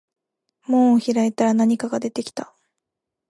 [0.65, 2.55] 門を開いたら何か出てきた